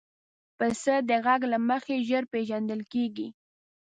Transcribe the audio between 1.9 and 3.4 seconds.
ژر پېژندل کېږي.